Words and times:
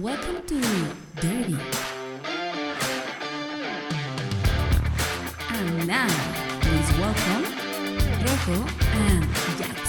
Welcome 0.00 0.42
to 0.46 0.60
Dirty. 1.22 1.56
And 5.48 5.86
now, 5.86 6.06
please 6.60 6.98
welcome 6.98 7.44
Rojo 8.22 8.68
and 8.92 9.24
Jack. 9.56 9.85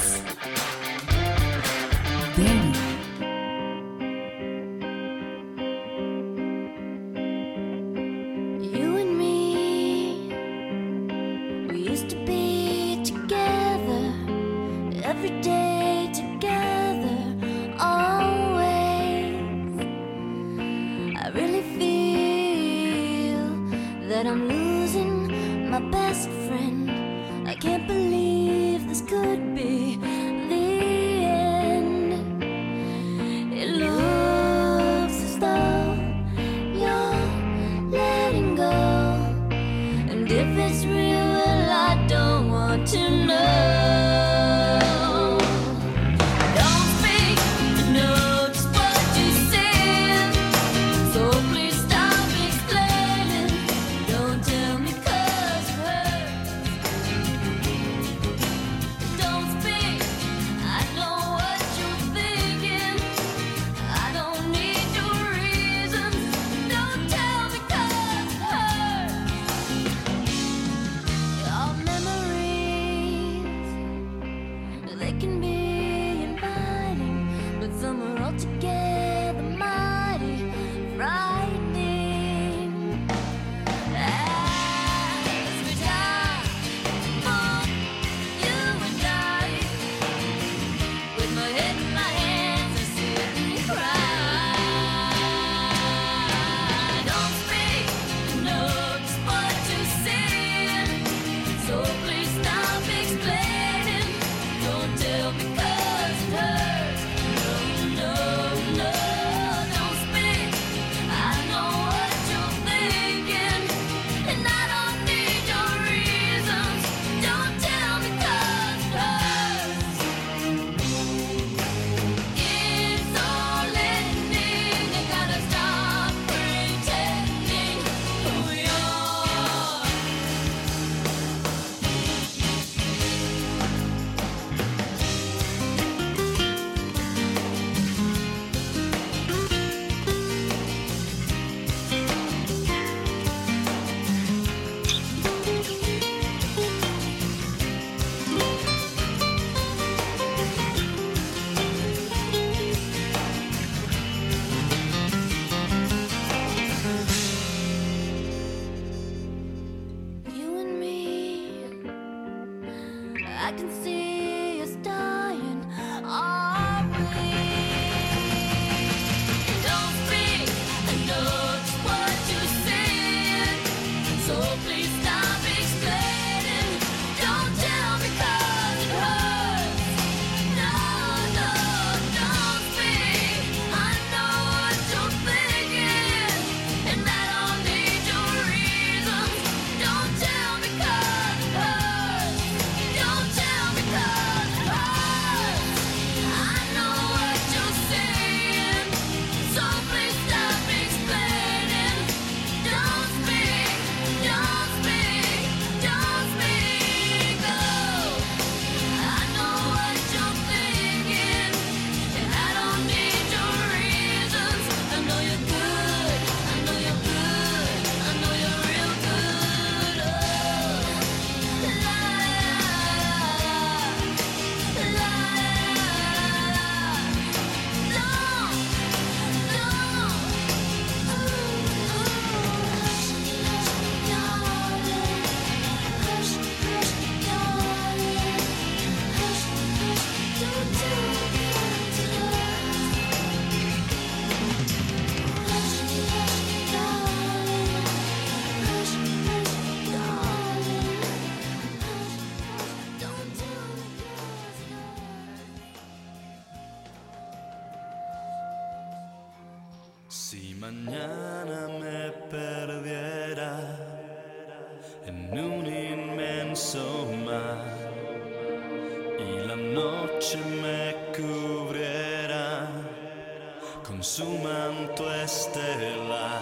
su 274.17 274.25
manto 274.25 275.03
estelar, 275.13 276.41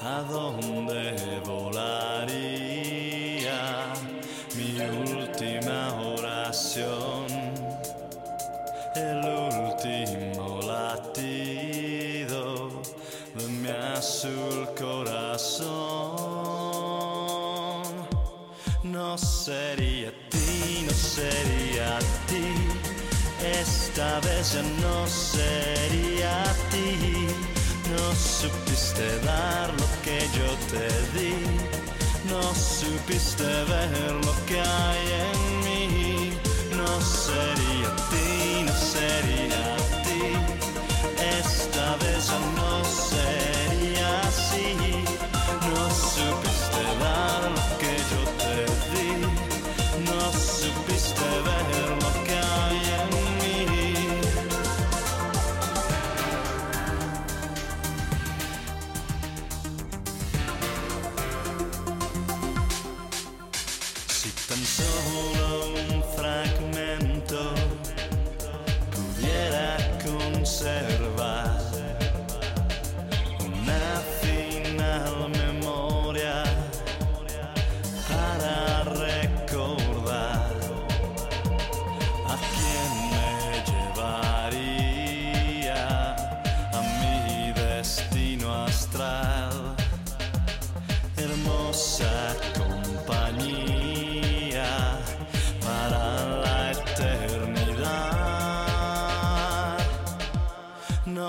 a 0.00 0.20
donde 0.22 1.40
volaría 1.44 2.82
mi 4.56 4.80
última 5.14 5.94
oración, 6.02 7.26
el 8.96 9.18
último 9.46 10.60
latido 10.66 12.42
de 13.36 13.46
mi 13.46 13.68
azul 13.68 14.68
corazón. 14.76 15.76
No 18.82 19.16
sería 19.16 20.10
ti, 20.30 20.82
no 20.84 20.90
sería 20.90 22.00
ti 22.00 22.25
esta 23.96 24.20
vez 24.20 24.52
ya 24.52 24.62
no 24.82 25.06
sería 25.06 26.42
a 26.42 26.52
ti. 26.70 27.28
No 27.90 28.14
supiste 28.14 29.06
dar 29.24 29.70
lo 29.72 29.88
que 30.04 30.18
yo 30.36 30.48
te 30.70 30.86
di. 31.16 31.34
No 32.28 32.42
supiste 32.54 33.44
ver 33.44 34.12
lo 34.22 34.34
que 34.44 34.60
hay 34.60 35.04
en 35.28 35.40
mí. 35.64 36.38
No 36.76 37.00
sería 37.00 37.88
a 37.88 37.96
ti, 38.10 38.64
no 38.66 38.74
sería 38.74 39.62
a 39.74 40.02
ti. 40.04 40.24
Esta 41.40 41.96
vez 41.96 42.26
ya 42.28 42.38
no 42.38 42.55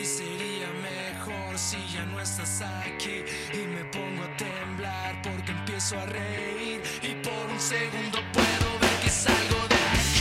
y 0.00 0.04
sería 0.04 0.68
mejor 0.80 1.58
si 1.58 1.76
ya 1.92 2.04
no 2.06 2.20
estás 2.20 2.62
aquí. 2.62 3.24
Y 3.52 3.66
me 3.66 3.84
pongo 3.86 4.22
a 4.22 4.36
temblar 4.36 5.20
porque 5.22 5.50
empiezo 5.52 5.98
a 5.98 6.06
reír 6.06 6.82
y 7.02 7.14
por 7.24 7.50
un 7.50 7.60
segundo 7.60 8.18
puedo 8.32 8.78
ver 8.80 9.00
que 9.02 9.10
salgo 9.10 9.58
de 9.68 9.74
aquí. 9.74 10.17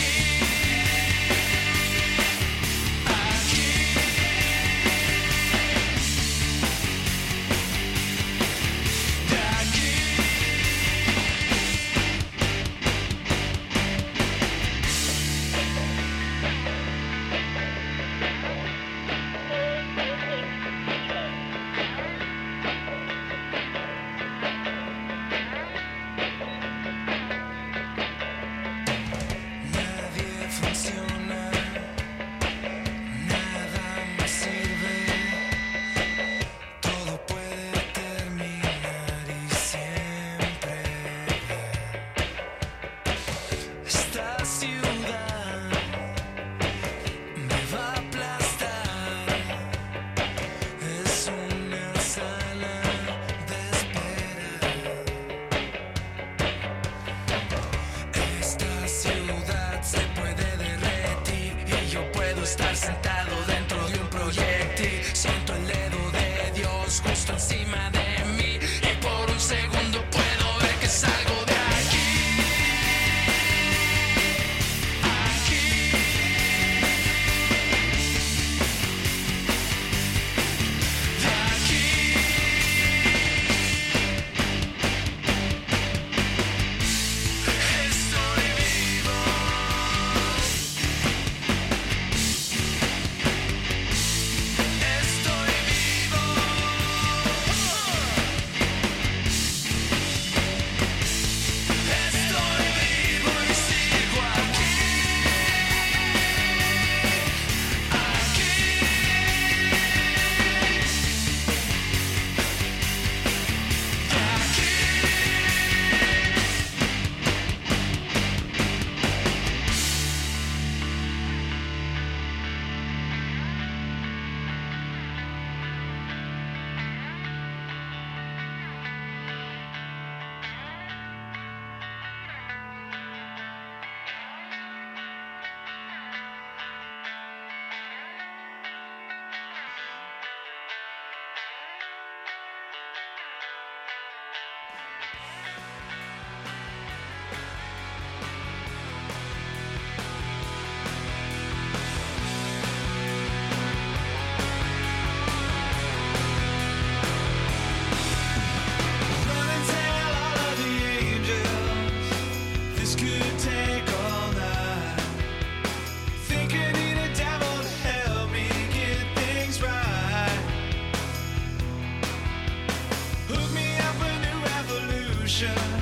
Hook 173.30 173.52
me 173.54 173.78
up 173.80 174.00
a 174.00 174.14
new 174.24 174.40
revolution. 174.46 175.77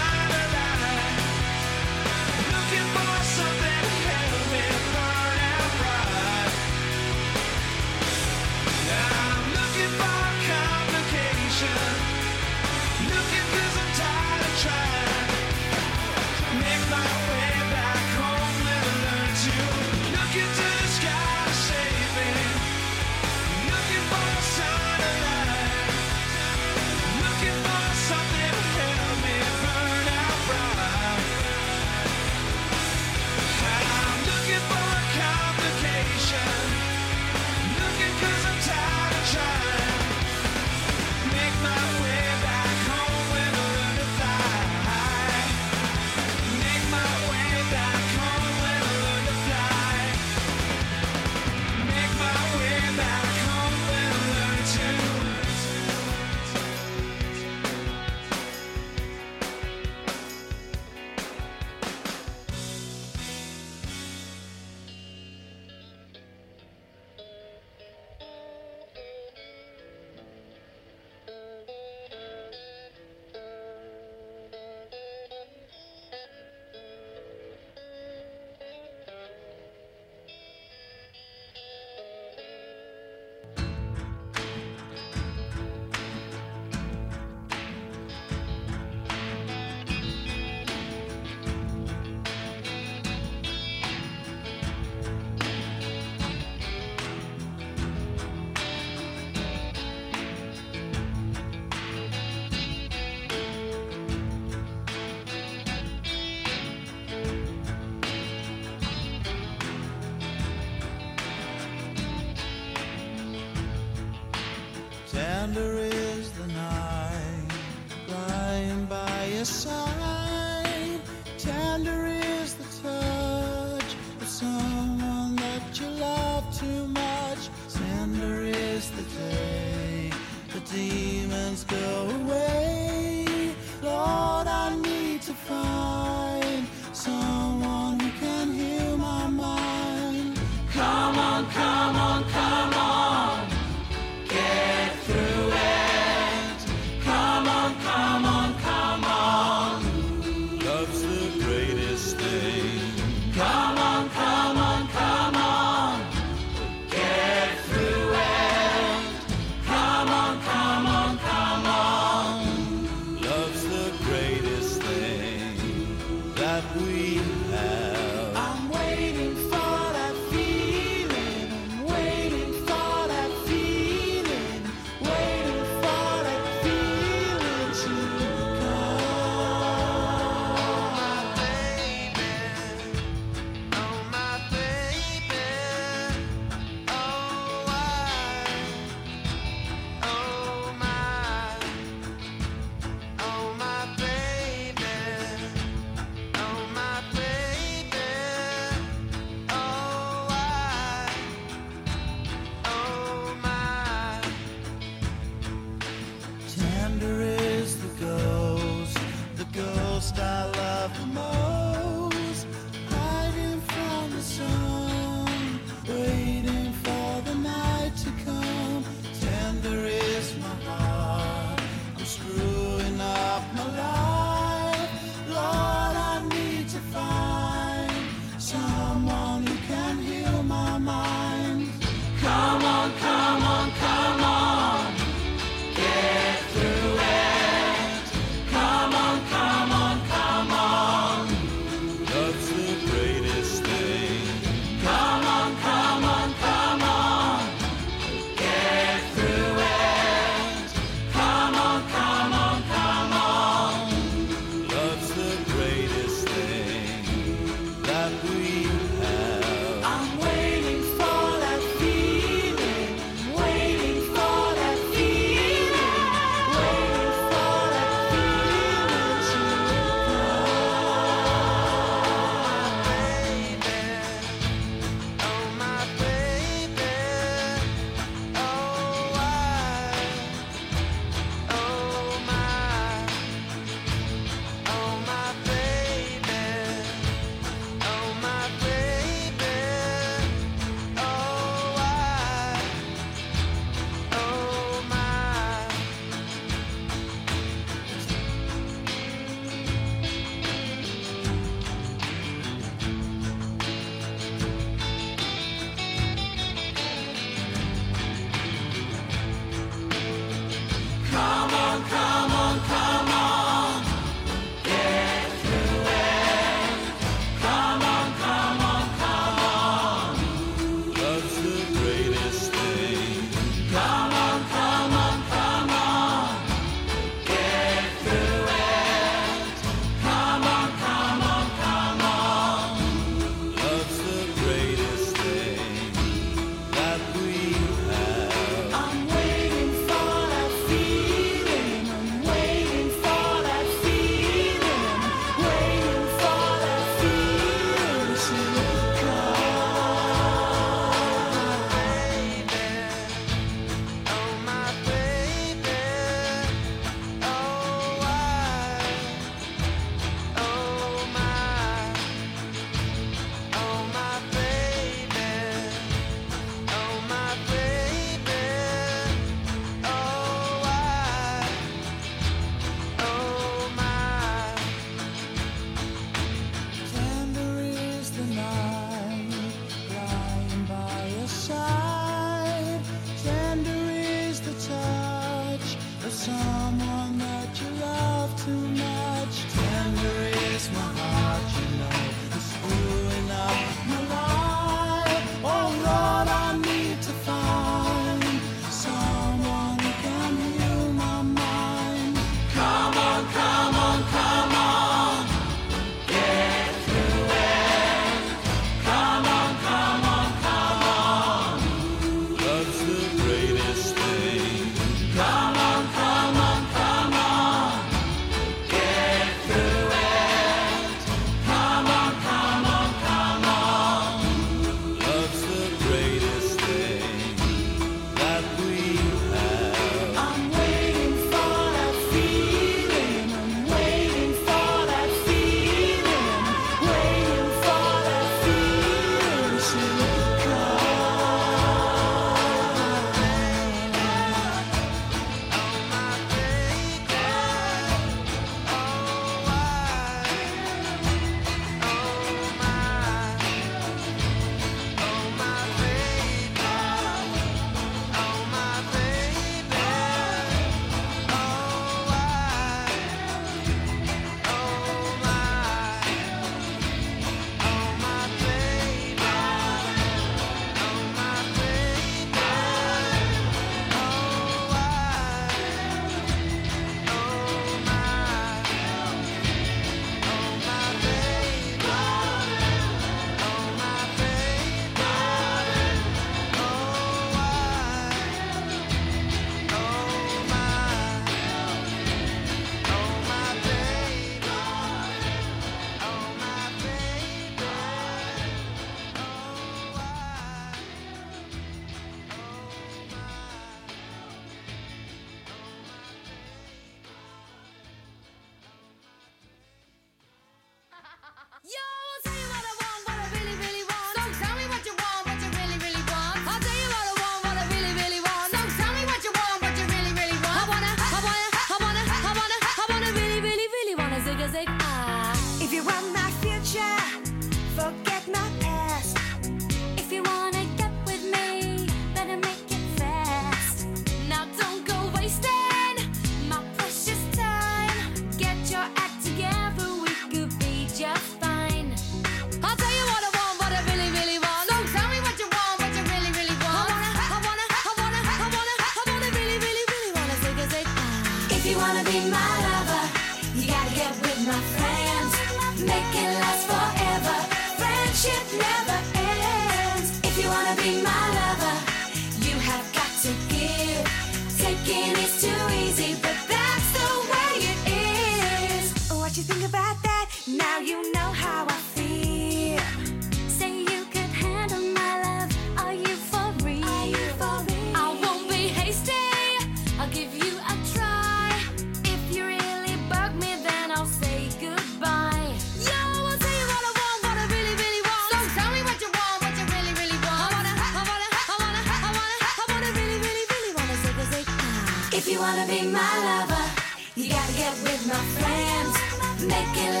Make 599.43 599.77
it 599.77 600.00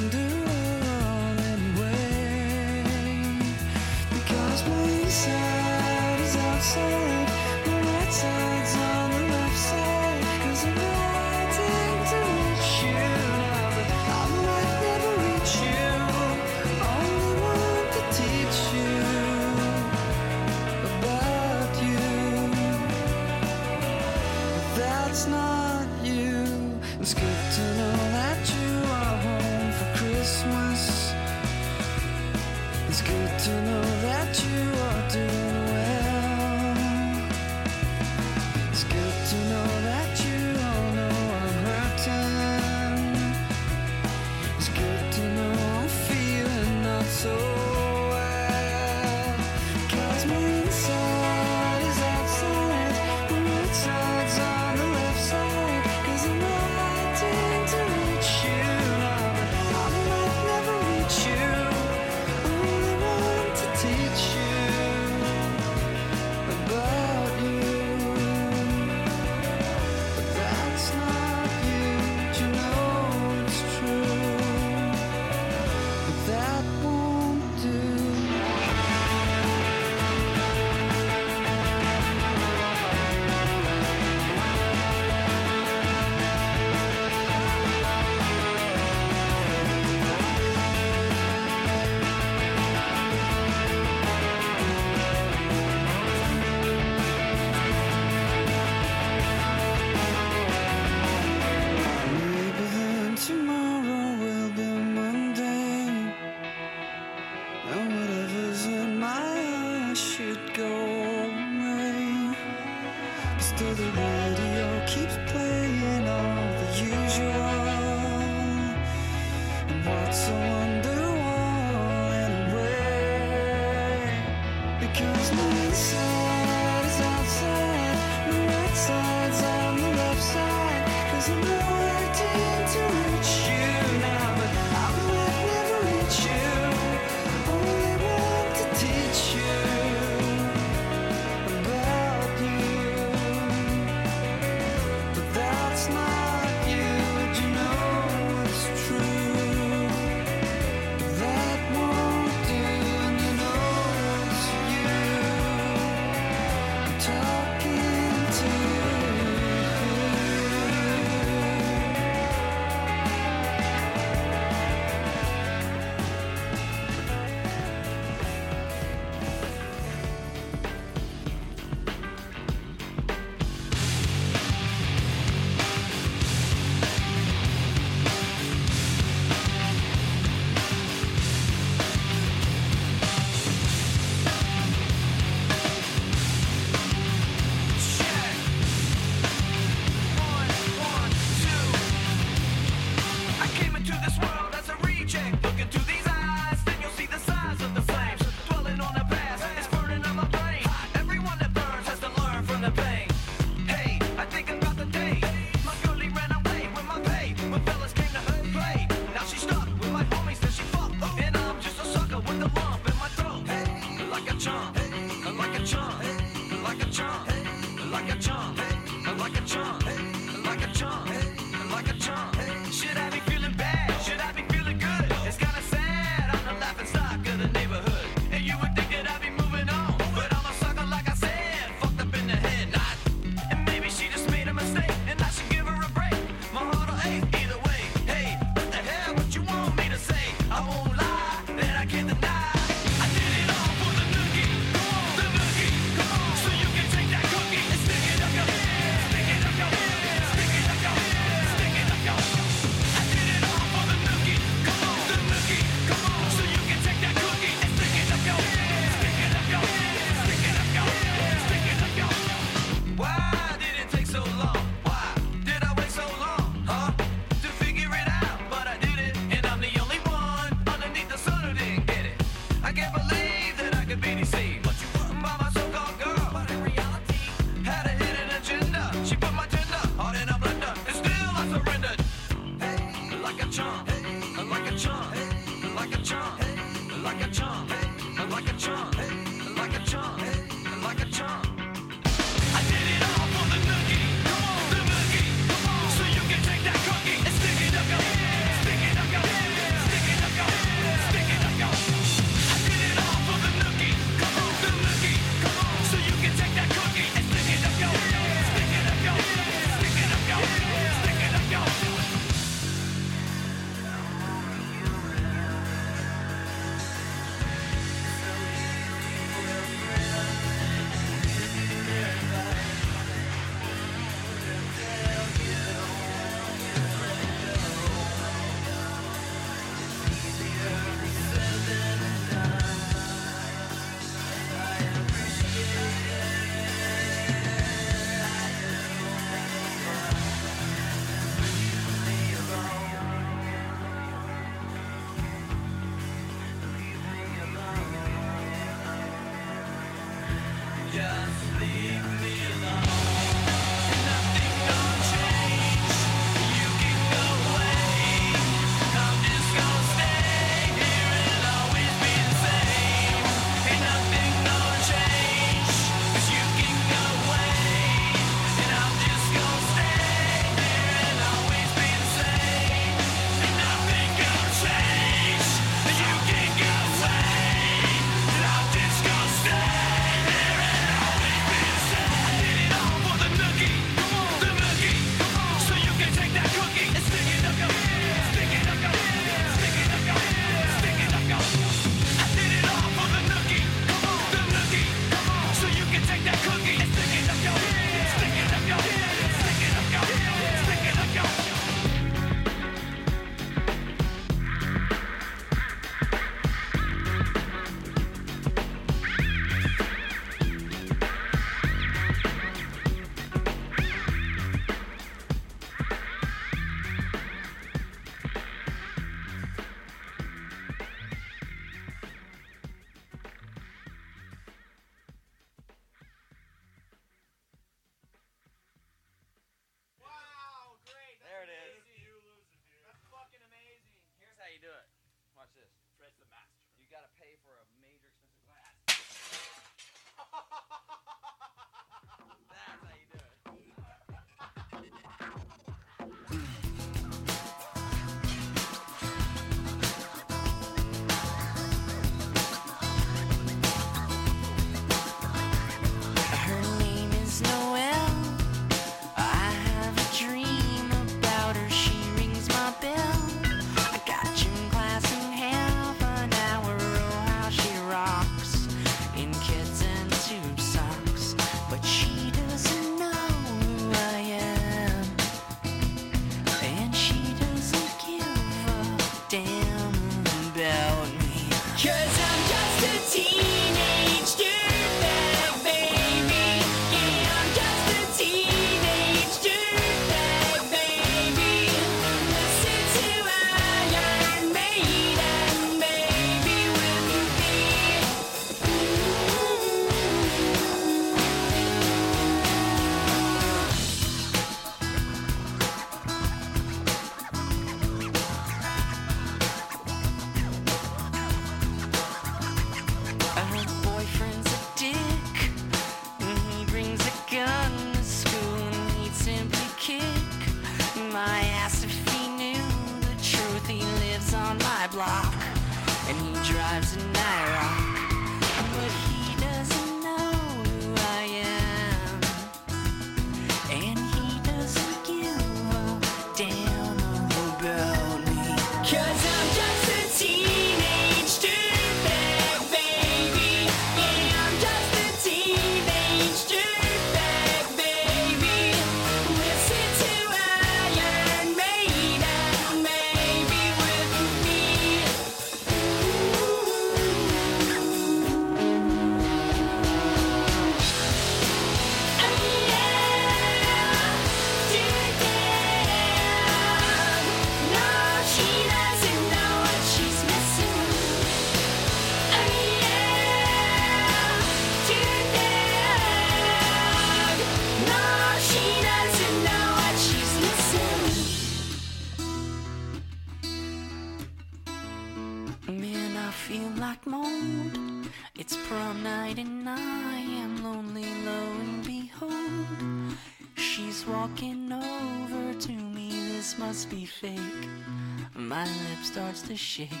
shake. 599.61 600.00